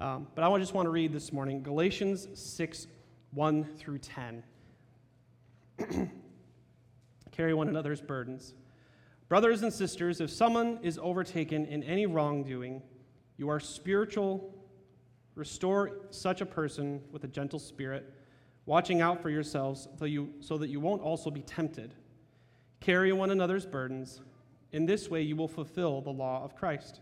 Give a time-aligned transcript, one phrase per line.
[0.00, 2.86] Um, but I just want to read this morning Galatians 6
[3.32, 4.42] 1 through 10.
[7.32, 8.54] Carry one another's burdens.
[9.28, 12.82] Brothers and sisters, if someone is overtaken in any wrongdoing,
[13.36, 14.54] you are spiritual,
[15.34, 18.12] restore such a person with a gentle spirit,
[18.66, 21.94] watching out for yourselves so, you, so that you won't also be tempted.
[22.80, 24.20] Carry one another's burdens.
[24.72, 27.00] In this way, you will fulfill the law of Christ.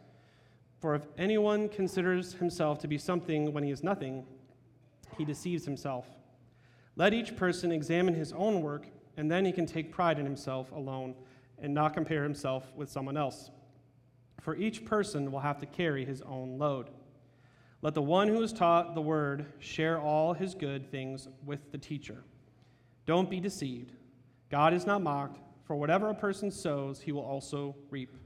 [0.83, 4.27] For if anyone considers himself to be something when he is nothing,
[5.17, 6.09] he deceives himself.
[6.97, 10.73] Let each person examine his own work, and then he can take pride in himself
[10.73, 11.15] alone
[11.61, 13.53] and not compare himself with someone else.
[14.41, 16.89] For each person will have to carry his own load.
[17.81, 21.79] Let the one who is taught the word share all his good things with the
[21.79, 22.25] teacher.
[23.07, 23.93] Don't be deceived.
[24.51, 28.17] God is not mocked, for whatever a person sows, he will also reap.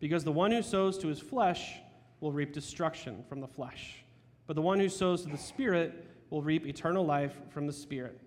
[0.00, 1.80] Because the one who sows to his flesh,
[2.20, 4.04] will reap destruction from the flesh,
[4.46, 8.20] but the one who sows to the Spirit will reap eternal life from the Spirit.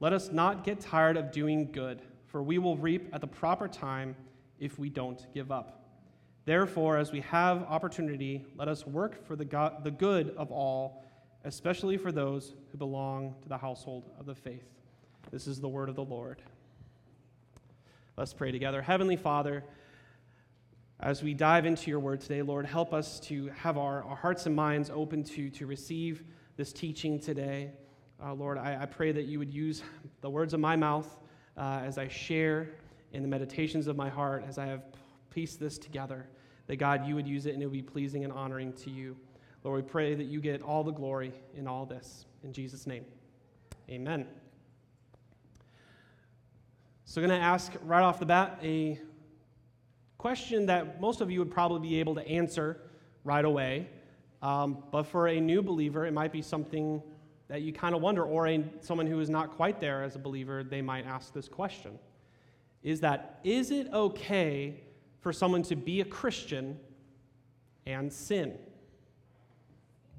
[0.00, 3.66] Let us not get tired of doing good, for we will reap at the proper
[3.66, 4.14] time
[4.60, 5.74] if we don't give up.
[6.44, 11.04] Therefore, as we have opportunity, let us work for the, God, the good of all,
[11.44, 14.64] especially for those who belong to the household of the faith.
[15.30, 16.40] This is the word of the Lord.
[18.16, 18.80] Let's pray together.
[18.80, 19.62] Heavenly Father,
[21.00, 24.46] as we dive into your word today, Lord, help us to have our, our hearts
[24.46, 26.24] and minds open to, to receive
[26.56, 27.70] this teaching today.
[28.22, 29.84] Uh, Lord, I, I, pray that you would use
[30.22, 31.20] the words of my mouth
[31.56, 32.70] uh, as I share
[33.12, 34.82] in the meditations of my heart, as I have
[35.30, 36.26] pieced this together,
[36.66, 39.16] that God, you would use it and it would be pleasing and honoring to you.
[39.62, 42.26] Lord, we pray that you get all the glory in all this.
[42.42, 43.04] In Jesus' name,
[43.88, 44.26] amen.
[47.04, 49.00] So, I'm going to ask right off the bat a
[50.18, 52.80] question that most of you would probably be able to answer
[53.22, 53.88] right away.
[54.42, 57.00] Um, but for a new believer, it might be something
[57.46, 60.18] that you kind of wonder, or a, someone who is not quite there as a
[60.18, 61.98] believer, they might ask this question
[62.82, 64.80] Is that, is it okay
[65.20, 66.78] for someone to be a Christian
[67.86, 68.58] and sin?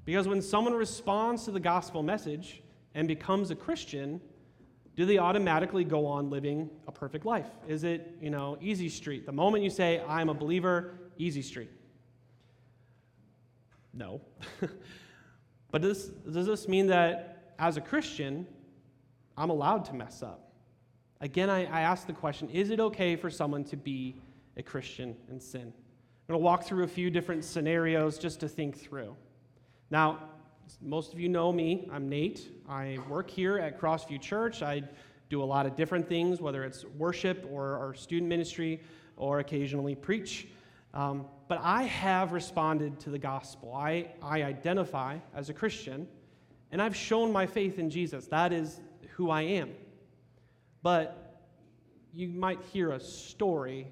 [0.06, 2.62] Because when someone responds to the gospel message
[2.94, 4.20] and becomes a Christian,
[4.96, 7.46] do they automatically go on living a perfect life?
[7.68, 9.24] Is it, you know, easy street?
[9.26, 11.70] The moment you say, I'm a believer, easy street.
[13.92, 14.20] No.
[15.70, 18.46] but does, does this mean that as a Christian,
[19.36, 20.52] I'm allowed to mess up?
[21.20, 24.16] Again, I, I ask the question is it okay for someone to be
[24.56, 25.62] a Christian and sin?
[25.62, 29.16] I'm going to walk through a few different scenarios just to think through.
[29.90, 30.29] Now,
[30.80, 31.88] most of you know me.
[31.92, 32.50] I'm Nate.
[32.68, 34.62] I work here at Crossview Church.
[34.62, 34.82] I
[35.28, 38.80] do a lot of different things, whether it's worship or, or student ministry
[39.16, 40.48] or occasionally preach.
[40.92, 43.74] Um, but I have responded to the gospel.
[43.74, 46.06] I, I identify as a Christian,
[46.72, 48.26] and I've shown my faith in Jesus.
[48.26, 48.80] That is
[49.14, 49.70] who I am.
[50.82, 51.46] But
[52.12, 53.86] you might hear a story,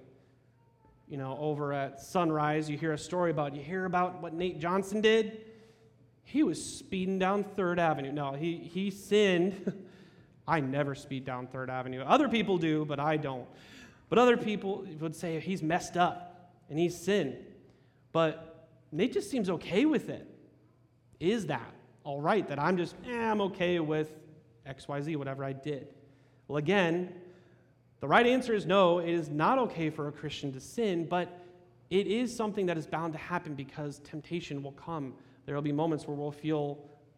[1.09, 2.69] you know, over at Sunrise.
[2.69, 5.48] You hear a story about, you hear about what Nate Johnson did?
[6.31, 8.13] He was speeding down Third Avenue.
[8.13, 9.73] No, he, he sinned.
[10.47, 12.03] I never speed down Third Avenue.
[12.03, 13.47] Other people do, but I don't.
[14.11, 17.35] But other people would say he's messed up and he's sinned.
[18.13, 20.29] But Nate just seems okay with it.
[21.19, 21.73] Is that
[22.05, 24.11] all right that I'm just, eh, I'm okay with
[24.69, 25.89] XYZ, whatever I did?
[26.47, 27.11] Well, again,
[28.01, 31.43] the right answer is no, it is not okay for a Christian to sin, but
[31.89, 35.15] it is something that is bound to happen because temptation will come
[35.49, 36.77] there will be moments where we'll feel,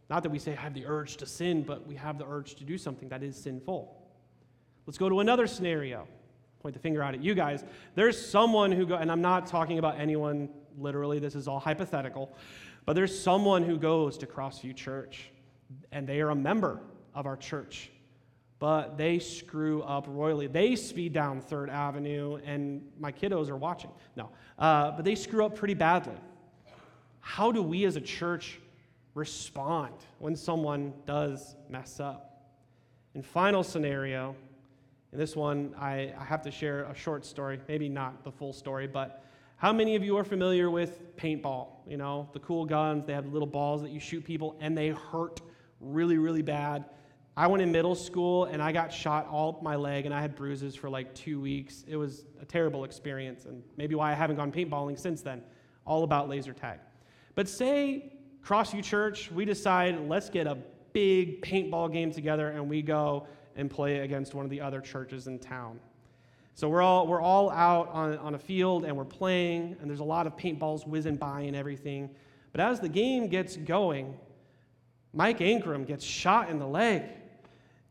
[0.08, 2.54] not that we say I have the urge to sin, but we have the urge
[2.54, 3.92] to do something that is sinful.
[4.86, 6.06] Let's go to another scenario.
[6.60, 7.64] Point the finger out at you guys.
[7.96, 10.48] There's someone who go, and I'm not talking about anyone
[10.78, 12.32] literally, this is all hypothetical,
[12.84, 15.32] but there's someone who goes to Crossview Church
[15.90, 16.78] and they are a member
[17.16, 17.90] of our church,
[18.60, 20.46] but they screw up royally.
[20.46, 23.90] They speed down Third Avenue, and my kiddos are watching.
[24.14, 26.14] No, uh, but they screw up pretty badly
[27.30, 28.58] how do we as a church
[29.14, 32.42] respond when someone does mess up?
[33.14, 34.34] And final scenario,
[35.12, 38.52] and this one I, I have to share a short story, maybe not the full
[38.52, 39.24] story, but
[39.58, 41.68] how many of you are familiar with paintball?
[41.86, 44.88] You know, the cool guns, they have little balls that you shoot people and they
[44.88, 45.40] hurt
[45.78, 46.84] really, really bad.
[47.36, 50.20] I went in middle school and I got shot all up my leg and I
[50.20, 51.84] had bruises for like two weeks.
[51.86, 55.42] It was a terrible experience and maybe why I haven't gone paintballing since then.
[55.86, 56.80] All about laser tag.
[57.34, 58.12] But say,
[58.44, 60.58] Crossview Church, we decide let's get a
[60.92, 65.26] big paintball game together and we go and play against one of the other churches
[65.26, 65.78] in town.
[66.54, 70.00] So we're all, we're all out on, on a field and we're playing, and there's
[70.00, 72.10] a lot of paintballs whizzing by and everything.
[72.52, 74.18] But as the game gets going,
[75.12, 77.02] Mike Ankrum gets shot in the leg.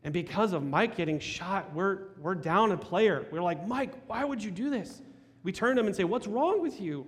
[0.02, 3.26] And because of Mike getting shot, we're, we're down a player.
[3.30, 5.02] We're like, Mike, why would you do this?
[5.42, 7.06] We turn to him and say, What's wrong with you?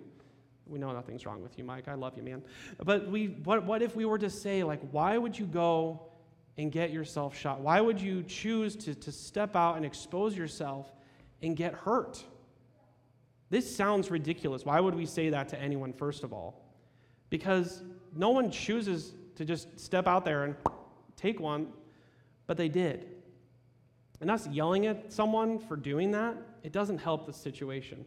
[0.72, 1.86] We know nothing's wrong with you, Mike.
[1.86, 2.42] I love you, man.
[2.82, 6.00] But we, what, what if we were to say, like, why would you go
[6.56, 7.60] and get yourself shot?
[7.60, 10.90] Why would you choose to, to step out and expose yourself
[11.42, 12.24] and get hurt?
[13.50, 14.64] This sounds ridiculous.
[14.64, 16.64] Why would we say that to anyone, first of all?
[17.28, 17.82] Because
[18.16, 20.56] no one chooses to just step out there and
[21.16, 21.68] take one,
[22.46, 23.08] but they did.
[24.22, 28.06] And us yelling at someone for doing that, it doesn't help the situation.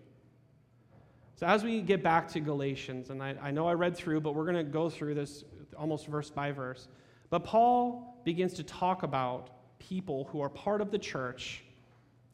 [1.38, 4.36] So, as we get back to Galatians, and I, I know I read through, but
[4.36, 5.44] we're going to go through this
[5.78, 6.88] almost verse by verse.
[7.30, 11.66] But Paul begins to talk about people who are part of the church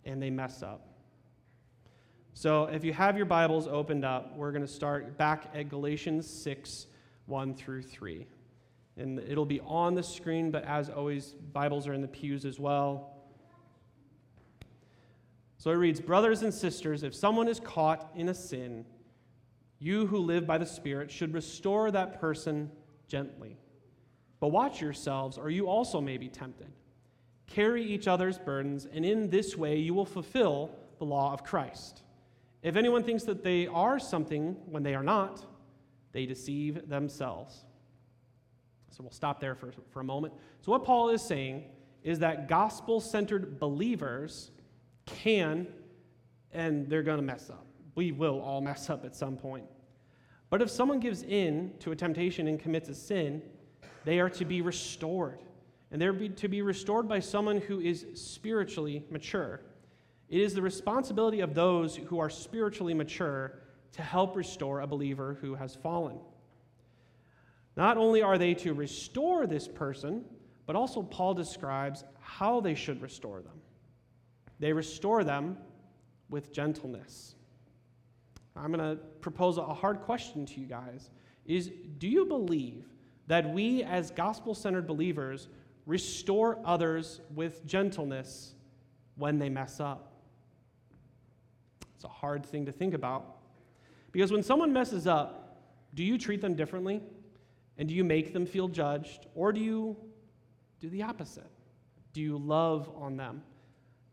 [0.05, 0.87] and they mess up.
[2.35, 6.29] So, if you have your Bibles opened up, we're going to start back at Galatians
[6.29, 6.85] 6
[7.25, 8.27] 1 through 3.
[8.97, 12.59] And it'll be on the screen, but as always, Bibles are in the pews as
[12.59, 13.10] well.
[15.61, 18.83] So it reads Brothers and sisters, if someone is caught in a sin,
[19.77, 22.71] you who live by the Spirit should restore that person
[23.07, 23.59] gently.
[24.39, 26.71] But watch yourselves, or you also may be tempted.
[27.45, 32.01] Carry each other's burdens, and in this way you will fulfill the law of Christ.
[32.63, 35.45] If anyone thinks that they are something when they are not,
[36.11, 37.65] they deceive themselves.
[38.89, 40.33] So we'll stop there for, for a moment.
[40.61, 41.65] So, what Paul is saying
[42.01, 44.49] is that gospel centered believers
[45.15, 45.67] can,
[46.53, 47.65] and they're going to mess up.
[47.95, 49.65] We will all mess up at some point.
[50.49, 53.41] But if someone gives in to a temptation and commits a sin,
[54.03, 55.39] they are to be restored.
[55.91, 59.61] And they're to be restored by someone who is spiritually mature.
[60.29, 63.59] It is the responsibility of those who are spiritually mature
[63.93, 66.17] to help restore a believer who has fallen.
[67.75, 70.23] Not only are they to restore this person,
[70.65, 73.59] but also Paul describes how they should restore them.
[74.61, 75.57] They restore them
[76.29, 77.33] with gentleness.
[78.55, 81.09] I'm going to propose a hard question to you guys
[81.47, 82.85] is do you believe
[83.25, 85.47] that we as gospel-centered believers
[85.87, 88.53] restore others with gentleness
[89.15, 90.13] when they mess up?
[91.95, 93.37] It's a hard thing to think about.
[94.11, 95.57] Because when someone messes up,
[95.95, 97.01] do you treat them differently?
[97.79, 99.25] And do you make them feel judged?
[99.33, 99.97] Or do you
[100.79, 101.49] do the opposite?
[102.13, 103.41] Do you love on them?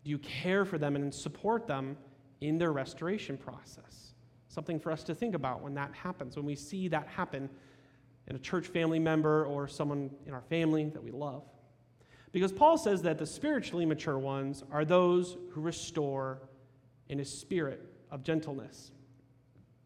[0.08, 1.94] Do you care for them and support them
[2.40, 4.14] in their restoration process?
[4.48, 7.50] Something for us to think about when that happens, when we see that happen
[8.26, 11.42] in a church family member or someone in our family that we love.
[12.32, 16.38] Because Paul says that the spiritually mature ones are those who restore
[17.10, 18.92] in a spirit of gentleness.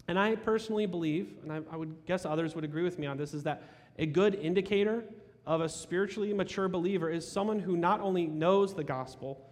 [0.07, 3.17] And I personally believe, and I, I, would guess others would agree with me on
[3.17, 3.65] this, is that
[3.99, 5.03] a good indicator
[5.47, 9.49] of a spiritually mature believer is someone who not only knows the gospel,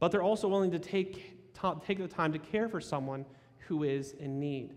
[0.00, 1.36] but they're also willing to take,
[1.86, 3.24] take the time to care for someone
[3.58, 4.74] who is in need.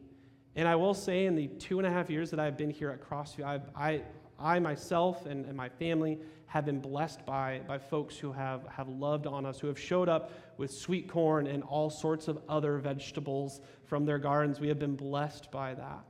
[0.56, 2.92] And I will say, in the two and a half years that I've been here
[2.92, 4.04] at Crossview, I've, I,
[4.38, 8.88] I myself and, and my family have been blessed by, by folks who have, have
[8.88, 12.78] loved on us, who have showed up with sweet corn and all sorts of other
[12.78, 14.60] vegetables from their gardens.
[14.60, 16.04] We have been blessed by that.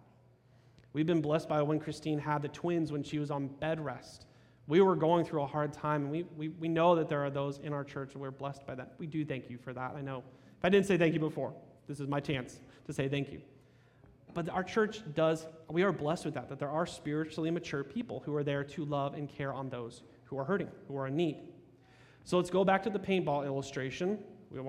[0.91, 4.25] We've been blessed by when Christine had the twins when she was on bed rest.
[4.67, 7.29] We were going through a hard time, and we, we, we know that there are
[7.29, 8.93] those in our church, and we're blessed by that.
[8.97, 9.93] We do thank you for that.
[9.95, 10.19] I know.
[10.57, 11.53] If I didn't say thank you before,
[11.87, 13.41] this is my chance to say thank you.
[14.33, 18.23] But our church does, we are blessed with that, that there are spiritually mature people
[18.25, 21.15] who are there to love and care on those who are hurting, who are in
[21.15, 21.37] need.
[22.23, 24.17] So let's go back to the paintball illustration.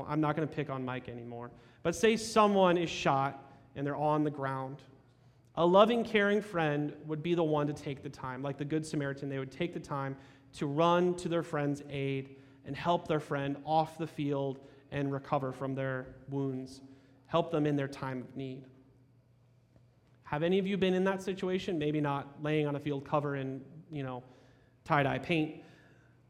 [0.09, 1.51] I'm not going to pick on Mike anymore.
[1.83, 4.79] But say someone is shot and they're on the ground.
[5.57, 8.43] A loving, caring friend would be the one to take the time.
[8.43, 10.17] Like the Good Samaritan, they would take the time
[10.55, 15.53] to run to their friend's aid and help their friend off the field and recover
[15.53, 16.81] from their wounds,
[17.27, 18.65] help them in their time of need.
[20.25, 21.79] Have any of you been in that situation?
[21.79, 23.61] Maybe not laying on a field cover in,
[23.93, 24.23] you know,
[24.85, 25.63] tie dye paint.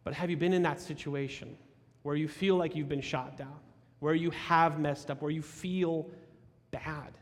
[0.02, 1.57] But have you been in that situation
[2.02, 3.59] where you feel like you've been shot down,
[4.00, 6.11] where you have messed up, where you feel
[6.71, 7.12] bad,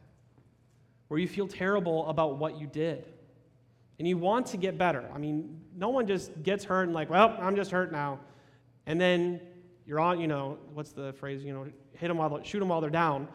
[1.12, 3.06] where you feel terrible about what you did?
[3.98, 5.10] And you want to get better.
[5.14, 8.18] I mean, no one just gets hurt and, like, well, I'm just hurt now.
[8.86, 9.38] And then
[9.84, 11.66] you're on, you know, what's the phrase, you know,
[11.98, 13.28] hit them while, shoot them while they're down.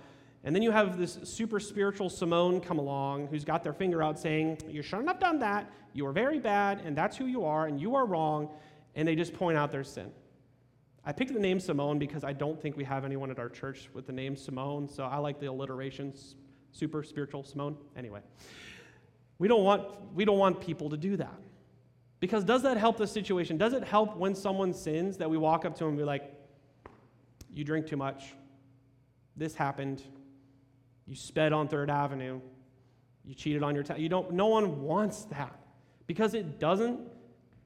[0.43, 4.17] And then you have this super spiritual Simone come along who's got their finger out
[4.17, 5.71] saying, You shouldn't have done that.
[5.93, 8.49] You are very bad, and that's who you are, and you are wrong.
[8.95, 10.11] And they just point out their sin.
[11.05, 13.87] I picked the name Simone because I don't think we have anyone at our church
[13.93, 16.37] with the name Simone, so I like the alliterations.
[16.71, 17.77] Super spiritual Simone.
[17.95, 18.21] Anyway.
[19.39, 21.39] We don't want, we don't want people to do that.
[22.19, 23.57] Because does that help the situation?
[23.57, 26.33] Does it help when someone sins that we walk up to them and be like,
[27.53, 28.33] you drink too much?
[29.35, 30.01] This happened.
[31.05, 32.41] You sped on Third Avenue.
[33.23, 33.99] You cheated on your test.
[33.99, 35.59] You don't, no one wants that
[36.07, 36.99] because it doesn't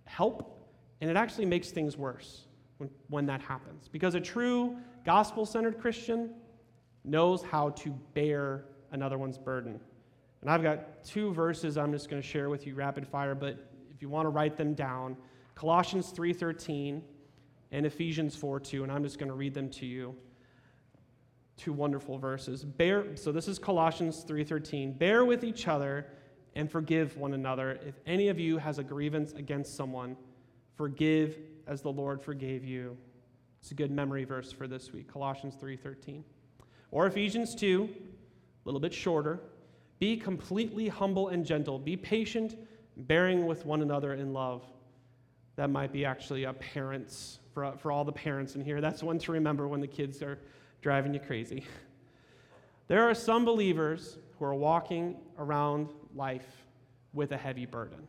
[0.05, 0.57] help
[0.99, 2.45] and it actually makes things worse
[2.77, 3.87] when, when that happens.
[3.87, 6.31] Because a true gospel centered Christian
[7.05, 9.79] knows how to bear another one's burden.
[10.41, 13.71] And I've got two verses I'm just going to share with you rapid fire, but
[13.93, 15.15] if you want to write them down,
[15.55, 17.01] Colossians 3:13
[17.71, 20.15] and Ephesians 4:2, and I'm just going to read them to you.
[21.57, 22.63] Two wonderful verses.
[22.63, 24.97] Bear so this is Colossians 3:13.
[24.97, 26.07] Bear with each other
[26.55, 27.79] and forgive one another.
[27.85, 30.17] If any of you has a grievance against someone,
[30.75, 32.97] forgive as the Lord forgave you.
[33.61, 36.23] It's a good memory verse for this week, Colossians 3:13.
[36.89, 37.89] Or Ephesians 2,
[38.63, 39.39] a little bit shorter.
[39.99, 41.77] Be completely humble and gentle.
[41.77, 42.55] Be patient,
[42.97, 44.63] bearing with one another in love.
[45.55, 48.81] That might be actually a parent's, for, for all the parents in here.
[48.81, 50.39] That's one to remember when the kids are
[50.81, 51.65] driving you crazy.
[52.87, 56.65] There are some believers who are walking around life
[57.13, 58.05] with a heavy burden.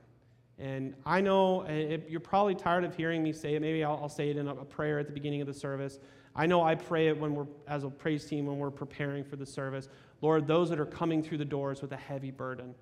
[0.59, 3.61] And I know it, you're probably tired of hearing me say it.
[3.63, 6.01] Maybe I'll, I'll say it in a, a prayer at the beginning of the service.
[6.35, 9.37] I know I pray it when we're, as a praise team, when we're preparing for
[9.37, 9.89] the service.
[10.23, 12.75] Lord, those that are coming through the doors with a heavy burden,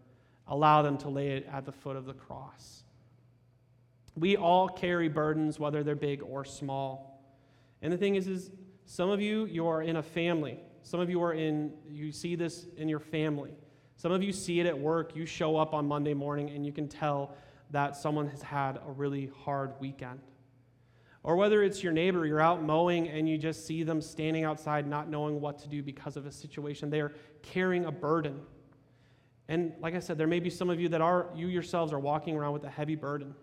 [0.46, 2.84] allow them to lay it at the foot of the cross.
[4.14, 7.24] We all carry burdens, whether they're big or small.
[7.80, 8.50] And the thing is, is
[8.84, 10.60] some of you, you are in a family.
[10.82, 13.54] Some of you are in, you see this in your family.
[13.96, 15.16] Some of you see it at work.
[15.16, 17.34] You show up on Monday morning and you can tell
[17.70, 20.20] that someone has had a really hard weekend.
[21.22, 24.86] Or whether it's your neighbor, you're out mowing and you just see them standing outside
[24.86, 26.88] not knowing what to do because of a situation.
[26.88, 27.12] They are
[27.42, 28.40] carrying a burden.
[29.48, 31.98] And like I said, there may be some of you that are, you yourselves are
[31.98, 33.34] walking around with a heavy burden.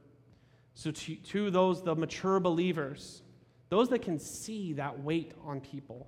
[0.74, 3.24] So, to, to those, the mature believers,
[3.70, 6.08] those that can see that weight on people,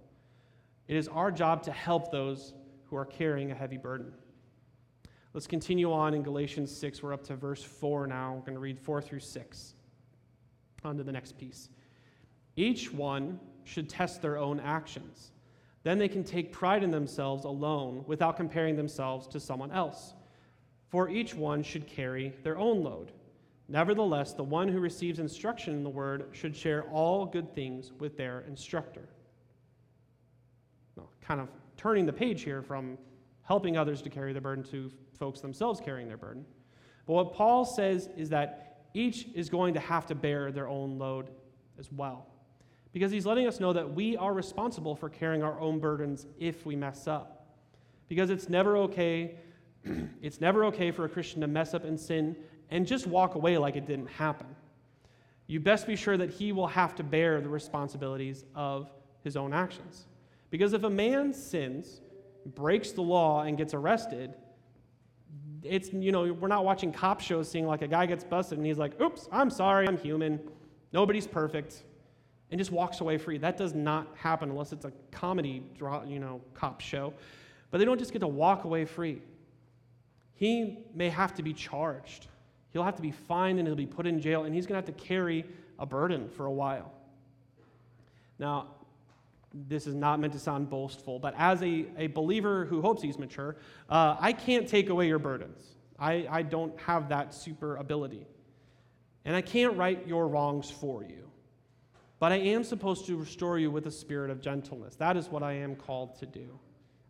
[0.88, 2.54] it is our job to help those
[2.86, 4.14] who are carrying a heavy burden.
[5.34, 7.04] Let's continue on in Galatians 6.
[7.04, 8.34] We're up to verse 4 now.
[8.34, 9.76] We're going to read 4 through 6.
[10.84, 11.70] On to the next piece.
[12.56, 15.32] Each one should test their own actions.
[15.84, 20.14] Then they can take pride in themselves alone without comparing themselves to someone else.
[20.90, 23.12] For each one should carry their own load.
[23.68, 28.18] Nevertheless, the one who receives instruction in the word should share all good things with
[28.18, 29.08] their instructor.
[30.96, 32.98] Well, kind of turning the page here from
[33.44, 36.46] helping others to carry the burden to folks themselves carrying their burden.
[37.06, 40.98] But what Paul says is that each is going to have to bear their own
[40.98, 41.30] load
[41.78, 42.28] as well.
[42.92, 46.66] Because he's letting us know that we are responsible for carrying our own burdens if
[46.66, 47.48] we mess up.
[48.08, 49.36] Because it's never okay,
[50.22, 52.36] it's never okay for a Christian to mess up and sin
[52.72, 54.48] and just walk away like it didn't happen.
[55.48, 58.92] You best be sure that he will have to bear the responsibilities of
[59.24, 60.06] his own actions.
[60.52, 62.02] Because if a man sins,
[62.46, 64.34] breaks the law, and gets arrested,
[65.64, 68.68] it's, you know, we're not watching cop shows seeing like a guy gets busted and
[68.68, 70.40] he's like, oops, I'm sorry, I'm human.
[70.94, 71.84] Nobody's perfect.
[72.52, 73.38] And just walks away free.
[73.38, 75.64] That does not happen unless it's a comedy,
[76.08, 77.14] you know, cop show.
[77.70, 79.22] But they don't just get to walk away free.
[80.34, 82.28] He may have to be charged.
[82.72, 84.88] He'll have to be fined and he'll be put in jail, and he's going to
[84.88, 85.46] have to carry
[85.78, 86.92] a burden for a while.
[88.40, 88.68] Now,
[89.54, 93.18] this is not meant to sound boastful, but as a, a believer who hopes he's
[93.18, 93.56] mature,
[93.90, 95.76] uh, I can't take away your burdens.
[95.98, 98.26] I, I don't have that super ability.
[99.26, 101.30] And I can't right your wrongs for you.
[102.20, 104.96] But I am supposed to restore you with a spirit of gentleness.
[104.96, 106.60] That is what I am called to do.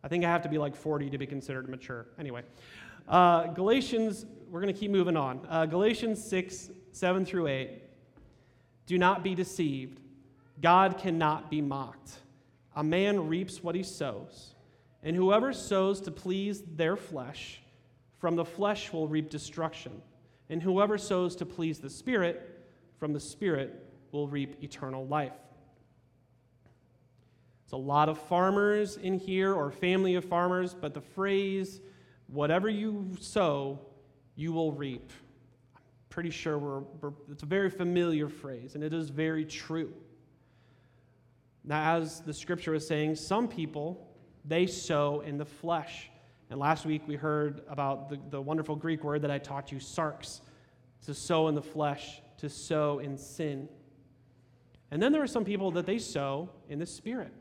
[0.04, 2.08] I think I have to be like 40 to be considered mature.
[2.18, 2.44] Anyway,
[3.08, 5.46] uh, Galatians, we're going to keep moving on.
[5.50, 7.82] Uh, Galatians 6, 7 through 8.
[8.86, 10.00] Do not be deceived.
[10.62, 12.20] God cannot be mocked.
[12.80, 14.56] A man reaps what he sows,
[15.04, 17.62] and whoever sows to please their flesh,
[18.20, 20.02] from the flesh will reap destruction.
[20.50, 22.64] And whoever sows to please the Spirit,
[22.98, 25.34] from the Spirit will reap eternal life.
[27.66, 31.82] It's a lot of farmers in here, or family of farmers, but the phrase,
[32.28, 33.78] whatever you sow,
[34.38, 35.12] you will reap.
[35.76, 39.94] I'm pretty sure we're, we're, it's a very familiar phrase, and it is very true.
[41.70, 44.10] Now, as the scripture was saying, some people,
[44.44, 46.10] they sow in the flesh.
[46.50, 49.78] And last week we heard about the, the wonderful Greek word that I taught you,
[49.78, 50.42] sarx,
[51.06, 53.70] to sow in the flesh, to sow in sin.
[54.90, 57.32] And then there are some people that they sow in the spirit.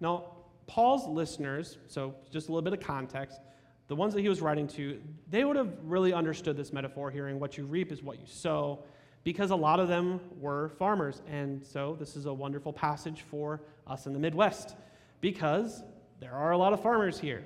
[0.00, 0.26] Now,
[0.66, 3.40] Paul's listeners, so just a little bit of context,
[3.88, 5.00] the ones that he was writing to,
[5.30, 8.84] they would have really understood this metaphor, hearing what you reap is what you sow,
[9.24, 11.22] because a lot of them were farmers.
[11.28, 14.74] And so this is a wonderful passage for us in the Midwest,
[15.20, 15.82] because
[16.20, 17.44] there are a lot of farmers here,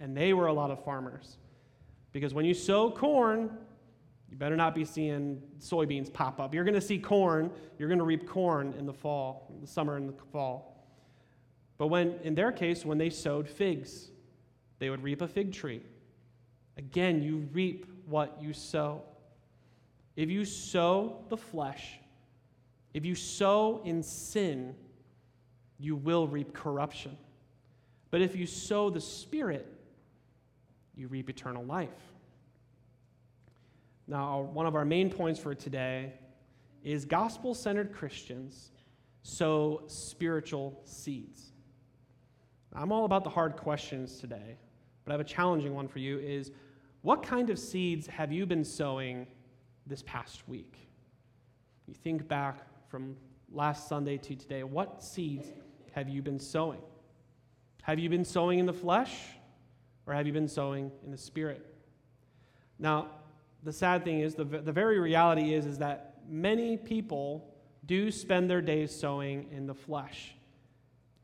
[0.00, 1.36] and they were a lot of farmers.
[2.12, 3.50] Because when you sow corn,
[4.30, 6.54] you better not be seeing soybeans pop up.
[6.54, 7.50] You're going to see corn.
[7.78, 10.86] You're going to reap corn in the fall, the summer and the fall.
[11.78, 14.10] But when, in their case, when they sowed figs,
[14.78, 15.82] they would reap a fig tree.
[16.76, 19.02] Again, you reap what you sow.
[20.18, 22.00] If you sow the flesh,
[22.92, 24.74] if you sow in sin,
[25.78, 27.16] you will reap corruption.
[28.10, 29.72] But if you sow the Spirit,
[30.96, 31.90] you reap eternal life.
[34.08, 36.14] Now, one of our main points for today
[36.82, 38.72] is gospel centered Christians
[39.22, 41.52] sow spiritual seeds.
[42.74, 44.56] I'm all about the hard questions today,
[45.04, 46.50] but I have a challenging one for you is
[47.02, 49.24] what kind of seeds have you been sowing
[49.88, 50.76] this past week?
[51.86, 53.16] You think back from
[53.52, 55.48] last Sunday to today, what seeds
[55.92, 56.82] have you been sowing?
[57.82, 59.14] Have you been sowing in the flesh
[60.06, 61.64] or have you been sowing in the spirit?
[62.78, 63.08] Now,
[63.62, 67.54] the sad thing is, the, the very reality is, is that many people
[67.86, 70.34] do spend their days sowing in the flesh.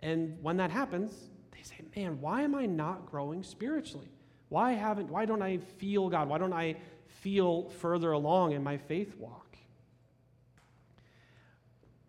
[0.00, 1.12] And when that happens,
[1.52, 4.09] they say, man, why am I not growing spiritually?
[4.49, 6.28] Why haven't, why don't I feel God?
[6.28, 6.76] Why don't I
[7.21, 9.56] feel further along in my faith walk?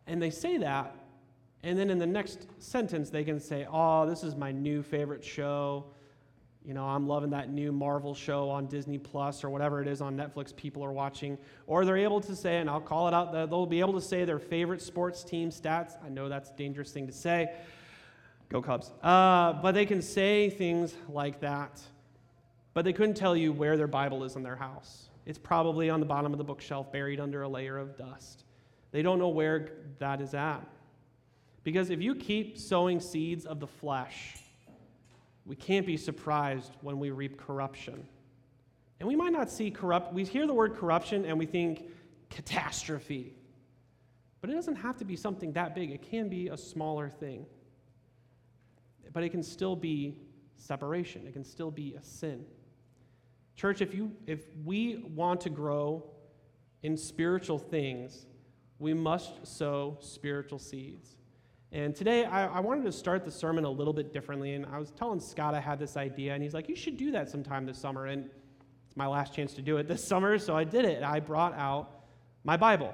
[0.08, 0.96] And they say that,
[1.64, 5.24] and then in the next sentence, they can say, oh, this is my new favorite
[5.24, 5.86] show
[6.66, 10.02] you know, I'm loving that new Marvel show on Disney Plus or whatever it is
[10.02, 11.38] on Netflix people are watching.
[11.68, 14.26] Or they're able to say, and I'll call it out, they'll be able to say
[14.26, 15.94] their favorite sports team stats.
[16.04, 17.54] I know that's a dangerous thing to say.
[18.50, 18.92] Go Cubs.
[19.04, 21.82] Uh, but they can say things like that.
[22.76, 25.08] But they couldn't tell you where their Bible is in their house.
[25.26, 28.44] It's probably on the bottom of the bookshelf, buried under a layer of dust.
[28.92, 30.60] They don't know where that is at.
[31.64, 34.36] Because if you keep sowing seeds of the flesh,
[35.46, 38.06] we can't be surprised when we reap corruption.
[39.00, 41.90] And we might not see corrupt, we hear the word corruption and we think
[42.30, 43.38] catastrophe.
[44.42, 47.46] But it doesn't have to be something that big, it can be a smaller thing.
[49.14, 50.18] But it can still be
[50.58, 52.46] separation, it can still be a sin.
[53.56, 56.04] Church, if, you, if we want to grow
[56.84, 58.26] in spiritual things,
[58.80, 61.16] we must sow spiritual seeds.
[61.72, 64.54] And today, I, I, wanted to start the sermon a little bit differently.
[64.54, 67.12] And I was telling Scott I had this idea, and he's like, You should do
[67.12, 68.06] that sometime this summer.
[68.06, 68.30] And
[68.86, 71.04] it's my last chance to do it this summer, so I did it.
[71.04, 72.06] I brought out
[72.44, 72.94] my Bible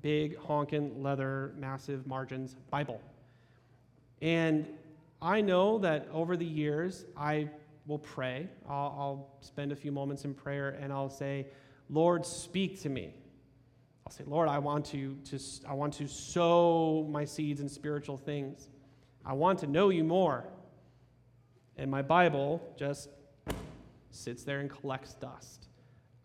[0.00, 3.00] big, honking, leather, massive margins Bible.
[4.22, 4.66] And
[5.20, 7.48] I know that over the years, I
[7.88, 8.48] will pray.
[8.68, 11.46] I'll, I'll spend a few moments in prayer, and I'll say,
[11.88, 13.14] Lord, speak to me.
[14.06, 18.18] I'll say, Lord, I want to, to, I want to sow my seeds in spiritual
[18.18, 18.68] things.
[19.24, 20.44] I want to know you more.
[21.76, 23.08] And my Bible just
[24.10, 25.68] sits there and collects dust.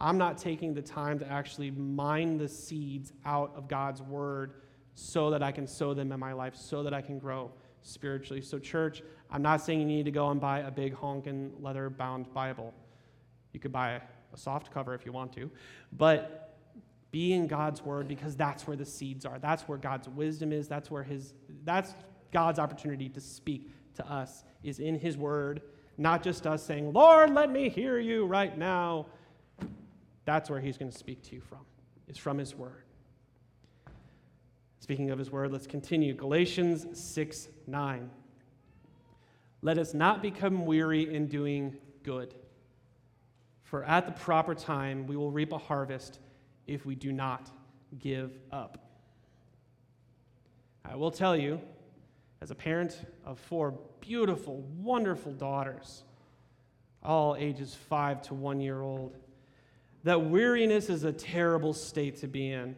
[0.01, 4.55] I'm not taking the time to actually mine the seeds out of God's word
[4.95, 7.51] so that I can sow them in my life, so that I can grow
[7.83, 8.41] spiritually.
[8.41, 11.89] So, church, I'm not saying you need to go and buy a big honking leather
[11.89, 12.73] bound Bible.
[13.51, 14.01] You could buy
[14.33, 15.51] a soft cover if you want to.
[15.91, 16.43] But
[17.11, 19.37] be in God's word because that's where the seeds are.
[19.37, 20.67] That's where God's wisdom is.
[20.67, 21.93] That's where his that's
[22.31, 25.61] God's opportunity to speak to us is in his word,
[25.99, 29.05] not just us saying, "Lord, let me hear you right now."
[30.25, 31.59] That's where he's going to speak to you from.
[32.07, 32.83] Is from his word.
[34.83, 36.13] Speaking of his word, let's continue.
[36.13, 38.09] Galatians 6 9.
[39.61, 42.35] Let us not become weary in doing good,
[43.63, 46.19] for at the proper time we will reap a harvest
[46.67, 47.49] if we do not
[47.97, 48.91] give up.
[50.83, 51.61] I will tell you,
[52.41, 56.03] as a parent of four beautiful, wonderful daughters,
[57.01, 59.15] all ages five to one year old,
[60.03, 62.75] that weariness is a terrible state to be in.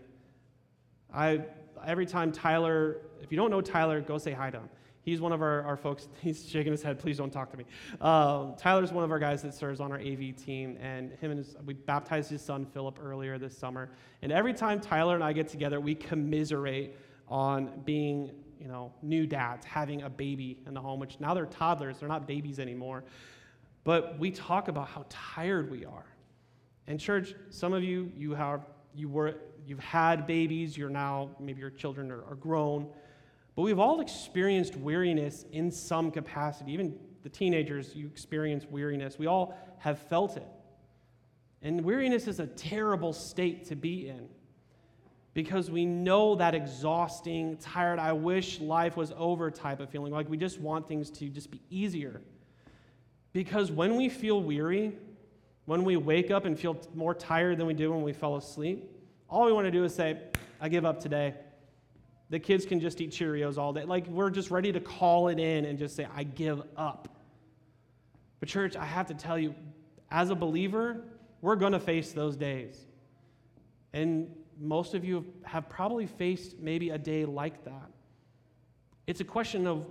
[1.12, 1.42] I,
[1.86, 4.70] every time Tyler, if you don't know Tyler, go say hi to him.
[5.02, 6.08] He's one of our, our folks.
[6.22, 7.00] He's shaking his head.
[7.00, 7.66] Please don't talk to me.
[8.02, 11.38] Um, Tyler's one of our guys that serves on our AV team, and him and
[11.38, 13.92] his, we baptized his son Philip earlier this summer.
[14.24, 19.28] And every time Tyler and I get together, we commiserate on being, you know, new
[19.28, 21.00] dads, having a baby in the home.
[21.00, 23.04] Which now they're toddlers; they're not babies anymore.
[23.84, 26.06] But we talk about how tired we are.
[26.88, 28.62] And church, some of you, you have,
[28.96, 30.78] you were, you've had babies.
[30.78, 32.88] You're now maybe your children are, are grown.
[33.56, 39.18] But we've all experienced weariness in some capacity, even the teenagers, you experience weariness.
[39.18, 40.48] We all have felt it.
[41.62, 44.30] And weariness is a terrible state to be in
[45.34, 50.14] because we know that exhausting, tired, I wish life was over type of feeling.
[50.14, 52.22] Like we just want things to just be easier.
[53.34, 54.98] Because when we feel weary,
[55.66, 58.90] when we wake up and feel more tired than we do when we fell asleep,
[59.30, 60.18] all we want to do is say,
[60.62, 61.34] I give up today.
[62.30, 63.84] The kids can just eat Cheerios all day.
[63.84, 67.10] Like we're just ready to call it in and just say, I give up.
[68.40, 69.56] But, church, I have to tell you,
[70.12, 71.04] as a believer,
[71.42, 72.86] we're going to face those days.
[73.94, 77.90] And most of you have probably faced maybe a day like that.
[79.08, 79.86] It's a question of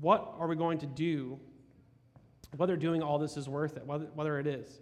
[0.00, 1.38] what are we going to do,
[2.56, 4.80] whether doing all this is worth it, whether, whether it is.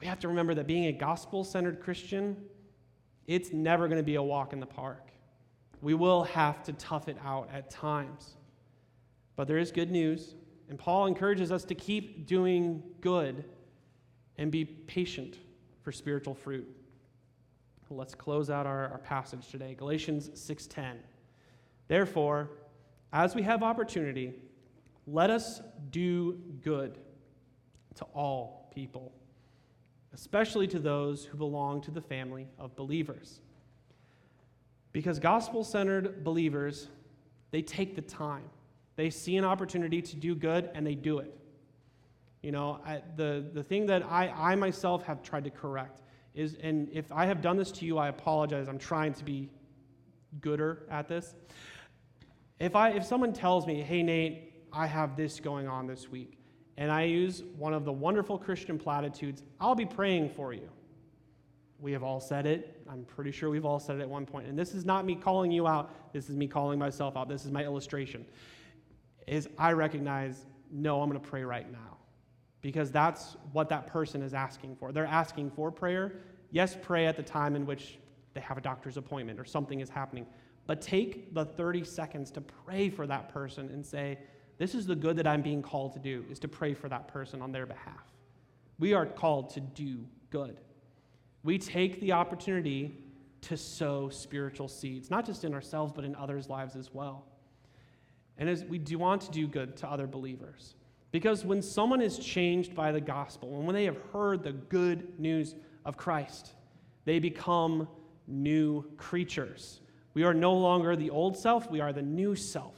[0.00, 2.36] We have to remember that being a gospel centered Christian,
[3.26, 5.10] it's never going to be a walk in the park.
[5.82, 8.36] We will have to tough it out at times.
[9.36, 10.34] But there is good news,
[10.68, 13.44] and Paul encourages us to keep doing good
[14.36, 15.38] and be patient
[15.82, 16.68] for spiritual fruit.
[17.92, 19.74] Let's close out our, our passage today.
[19.74, 20.98] Galatians 6:10.
[21.88, 22.50] Therefore,
[23.12, 24.34] as we have opportunity,
[25.08, 25.60] let us
[25.90, 26.98] do good
[27.96, 29.12] to all people,
[30.12, 33.40] especially to those who belong to the family of believers.
[34.92, 36.88] Because gospel centered believers,
[37.50, 38.44] they take the time.
[38.96, 41.36] They see an opportunity to do good and they do it.
[42.42, 46.02] You know, I, the, the thing that I, I myself have tried to correct
[46.34, 48.68] is, and if I have done this to you, I apologize.
[48.68, 49.50] I'm trying to be
[50.40, 51.34] gooder at this.
[52.58, 56.39] If, I, if someone tells me, hey, Nate, I have this going on this week,
[56.80, 60.70] and I use one of the wonderful Christian platitudes, I'll be praying for you.
[61.78, 62.82] We have all said it.
[62.88, 64.46] I'm pretty sure we've all said it at one point.
[64.46, 66.12] And this is not me calling you out.
[66.14, 67.28] This is me calling myself out.
[67.28, 68.24] This is my illustration.
[69.26, 71.98] Is I recognize, no, I'm going to pray right now.
[72.62, 74.90] Because that's what that person is asking for.
[74.90, 76.14] They're asking for prayer.
[76.50, 77.98] Yes, pray at the time in which
[78.32, 80.26] they have a doctor's appointment or something is happening.
[80.66, 84.18] But take the 30 seconds to pray for that person and say,
[84.60, 87.08] this is the good that I'm being called to do, is to pray for that
[87.08, 88.14] person on their behalf.
[88.78, 90.60] We are called to do good
[91.42, 92.98] we take the opportunity
[93.42, 97.24] to sow spiritual seeds, not just in ourselves, but in others' lives as well.
[98.36, 100.74] And as we do want to do good to other believers.
[101.12, 105.18] Because when someone is changed by the gospel, and when they have heard the good
[105.18, 106.54] news of Christ,
[107.04, 107.88] they become
[108.26, 109.80] new creatures.
[110.14, 112.74] We are no longer the old self, we are the new self.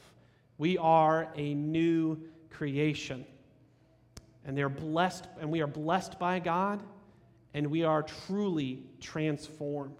[0.62, 3.26] We are a new creation.
[4.44, 6.84] And they're blessed, and we are blessed by God
[7.52, 9.96] and we are truly transformed.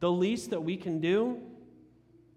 [0.00, 1.42] The least that we can do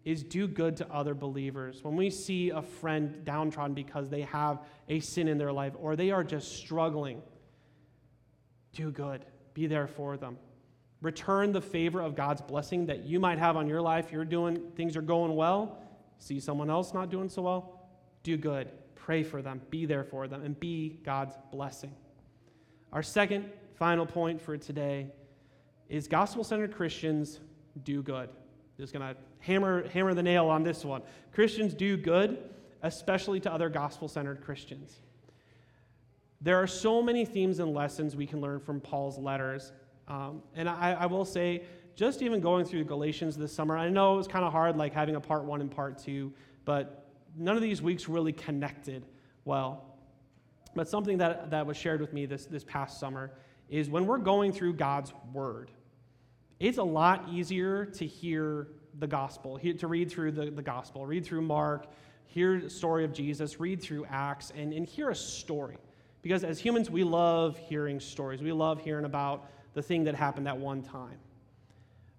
[0.04, 1.82] is do good to other believers.
[1.86, 5.96] When we see a friend downtrodden because they have a sin in their life or
[5.96, 7.22] they are just struggling,
[8.74, 9.26] do good.
[9.54, 10.38] Be there for them.
[11.02, 14.12] Return the favor of God's blessing that you might have on your life.
[14.12, 15.78] You're doing things are going well.
[16.22, 17.80] See someone else not doing so well?
[18.22, 18.70] Do good.
[18.94, 19.60] Pray for them.
[19.72, 21.92] Be there for them and be God's blessing.
[22.94, 25.08] Our second final point for today
[25.90, 27.40] is gospel centered Christians
[27.84, 28.30] do good.
[28.78, 31.02] Just going to hammer, hammer the nail on this one.
[31.34, 32.38] Christians do good,
[32.84, 35.02] especially to other gospel centered Christians.
[36.40, 39.72] There are so many themes and lessons we can learn from Paul's letters.
[40.08, 41.64] Um, and I, I will say,
[41.96, 44.94] just even going through Galatians this summer, I know it was kind of hard, like
[44.94, 46.34] having a part one and part two,
[46.66, 49.06] but none of these weeks really connected
[49.46, 49.86] well.
[50.76, 53.32] But something that, that was shared with me this, this past summer
[53.70, 55.72] is when we're going through God's word,
[56.60, 58.68] it's a lot easier to hear
[59.00, 61.88] the gospel, to read through the, the gospel, read through Mark,
[62.28, 65.78] hear the story of Jesus, read through Acts, and, and hear a story.
[66.22, 68.42] Because as humans, we love hearing stories.
[68.42, 71.18] We love hearing about the thing that happened at one time.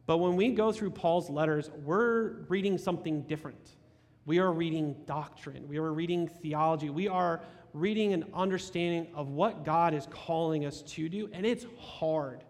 [0.07, 3.77] But when we go through Paul's letters, we're reading something different.
[4.25, 7.41] We are reading doctrine, we are reading theology, we are
[7.73, 11.29] reading an understanding of what God is calling us to do.
[11.33, 12.45] And it's hard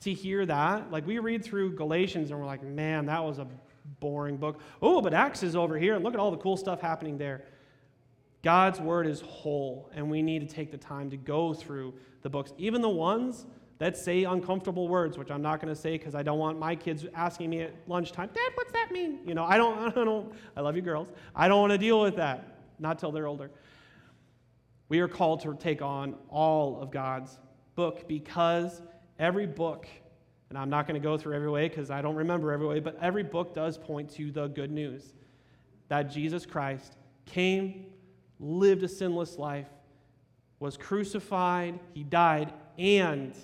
[0.00, 0.90] to hear that.
[0.90, 3.46] Like we read through Galatians and we're like, man, that was a
[4.00, 4.60] boring book.
[4.80, 7.44] Oh, but Acts is over here and look at all the cool stuff happening there.
[8.42, 12.30] God's word is whole, and we need to take the time to go through the
[12.30, 13.46] books, even the ones
[13.82, 16.76] that say uncomfortable words, which I'm not going to say because I don't want my
[16.76, 19.18] kids asking me at lunchtime, Dad, what's that mean?
[19.26, 21.08] You know, I don't, I don't, I love you girls.
[21.34, 23.50] I don't want to deal with that, not till they're older.
[24.88, 27.40] We are called to take on all of God's
[27.74, 28.80] book because
[29.18, 29.88] every book,
[30.48, 32.78] and I'm not going to go through every way because I don't remember every way,
[32.78, 35.12] but every book does point to the good news
[35.88, 36.92] that Jesus Christ
[37.26, 37.86] came,
[38.38, 39.66] lived a sinless life,
[40.60, 43.34] was crucified, he died, and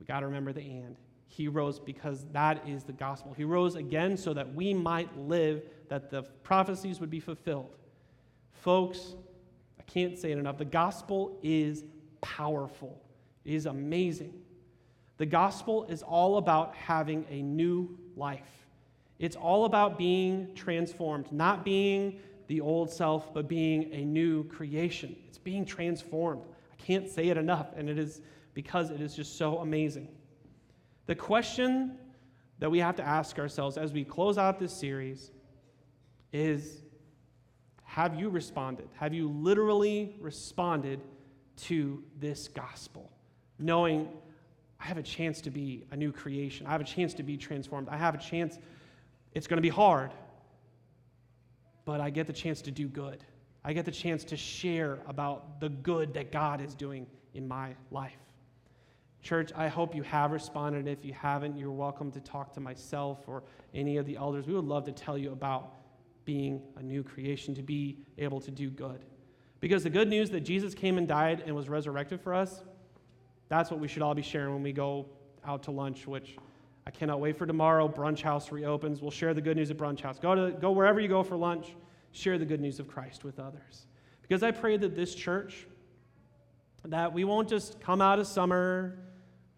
[0.00, 0.96] we got to remember the and.
[1.28, 3.32] He rose because that is the gospel.
[3.36, 7.76] He rose again so that we might live, that the prophecies would be fulfilled.
[8.52, 9.14] Folks,
[9.78, 10.58] I can't say it enough.
[10.58, 11.84] The gospel is
[12.20, 13.00] powerful,
[13.44, 14.34] it is amazing.
[15.18, 18.66] The gospel is all about having a new life.
[19.18, 25.14] It's all about being transformed, not being the old self, but being a new creation.
[25.28, 26.42] It's being transformed.
[26.72, 28.22] I can't say it enough, and it is
[28.54, 30.08] because it is just so amazing.
[31.06, 31.98] The question
[32.58, 35.30] that we have to ask ourselves as we close out this series
[36.32, 36.82] is
[37.84, 38.88] Have you responded?
[38.96, 41.00] Have you literally responded
[41.56, 43.10] to this gospel?
[43.58, 44.08] Knowing
[44.78, 47.36] I have a chance to be a new creation, I have a chance to be
[47.36, 48.58] transformed, I have a chance,
[49.34, 50.12] it's going to be hard,
[51.84, 53.24] but I get the chance to do good.
[53.62, 57.74] I get the chance to share about the good that God is doing in my
[57.90, 58.16] life.
[59.22, 60.88] Church, I hope you have responded.
[60.88, 63.42] If you haven't, you're welcome to talk to myself or
[63.74, 64.46] any of the elders.
[64.46, 65.74] We would love to tell you about
[66.24, 69.04] being a new creation, to be able to do good.
[69.60, 72.62] Because the good news that Jesus came and died and was resurrected for us,
[73.48, 75.06] that's what we should all be sharing when we go
[75.44, 76.36] out to lunch, which
[76.86, 77.88] I cannot wait for tomorrow.
[77.88, 79.02] Brunch House reopens.
[79.02, 80.18] We'll share the good news at Brunch House.
[80.18, 81.74] Go, to, go wherever you go for lunch,
[82.12, 83.86] share the good news of Christ with others.
[84.22, 85.66] Because I pray that this church,
[86.84, 88.98] that we won't just come out of summer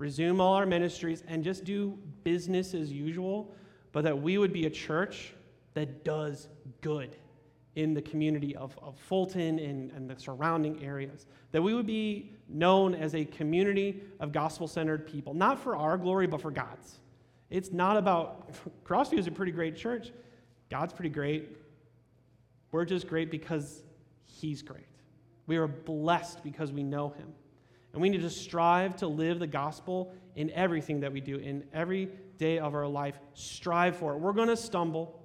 [0.02, 3.54] resume all our ministries, and just do business as usual,
[3.92, 5.32] but that we would be a church
[5.74, 6.48] that does
[6.80, 7.16] good
[7.76, 11.26] in the community of, of Fulton and, and the surrounding areas.
[11.52, 15.96] That we would be known as a community of gospel centered people, not for our
[15.96, 16.98] glory, but for God's.
[17.48, 18.50] It's not about,
[18.84, 20.10] Crossview is a pretty great church.
[20.68, 21.56] God's pretty great.
[22.72, 23.84] We're just great because
[24.24, 24.86] He's great.
[25.46, 27.32] We are blessed because we know Him.
[27.92, 31.64] And we need to strive to live the gospel in everything that we do, in
[31.72, 33.18] every day of our life.
[33.34, 34.18] Strive for it.
[34.18, 35.22] We're going to stumble.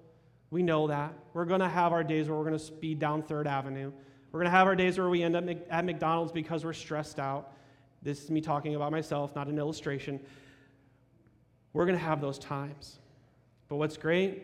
[0.49, 1.13] We know that.
[1.33, 3.91] We're going to have our days where we're going to speed down Third Avenue.
[4.31, 7.19] We're going to have our days where we end up at McDonald's because we're stressed
[7.19, 7.53] out.
[8.01, 10.19] This is me talking about myself, not an illustration.
[11.73, 12.99] We're going to have those times.
[13.69, 14.43] But what's great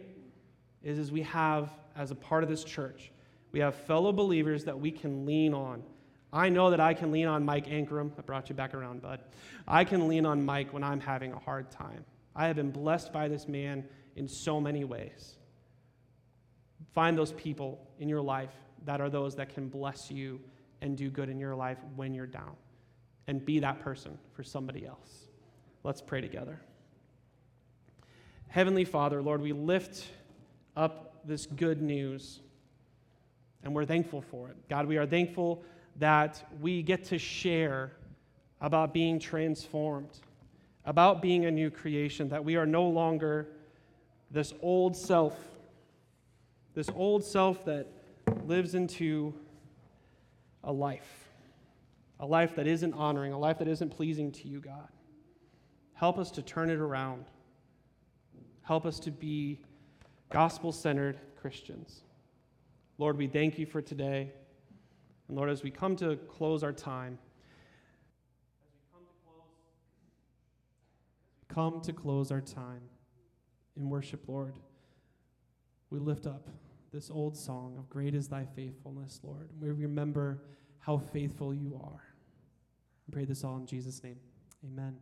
[0.81, 3.12] is, is we have, as a part of this church,
[3.51, 5.83] we have fellow believers that we can lean on
[6.34, 8.12] I know that I can lean on Mike Ankrum.
[8.17, 9.19] I brought you back around, bud.
[9.67, 12.04] I can lean on Mike when I'm having a hard time.
[12.36, 15.38] I have been blessed by this man in so many ways.
[16.91, 18.54] Find those people in your life
[18.86, 20.41] that are those that can bless you
[20.82, 22.56] and do good in your life when you're down.
[23.28, 25.28] And be that person for somebody else.
[25.84, 26.60] Let's pray together.
[28.48, 30.08] Heavenly Father, Lord, we lift
[30.76, 32.39] up this good news
[33.63, 34.58] and we're thankful for it.
[34.67, 35.63] God, we are thankful
[35.97, 37.91] that we get to share
[38.62, 40.19] about being transformed,
[40.86, 43.47] about being a new creation, that we are no longer
[44.32, 45.38] this old self,
[46.73, 47.88] this old self that
[48.45, 49.34] lives into
[50.63, 51.29] a life,
[52.19, 54.88] a life that isn't honoring, a life that isn't pleasing to you, God.
[55.93, 57.25] Help us to turn it around.
[58.63, 59.60] Help us to be
[60.29, 62.01] gospel centered Christians.
[62.97, 64.32] Lord, we thank you for today.
[65.27, 67.17] And Lord, as we come to close our time,
[71.47, 72.81] come to close our time
[73.77, 74.55] in worship, Lord,
[75.89, 76.49] we lift up
[76.91, 79.49] this old song of Great is Thy Faithfulness, Lord.
[79.59, 80.43] We remember
[80.79, 82.03] how faithful you are.
[83.07, 84.17] I pray this all in Jesus' name.
[84.65, 84.97] Amen.